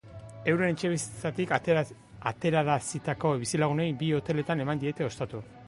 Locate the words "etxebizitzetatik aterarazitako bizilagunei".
0.75-3.89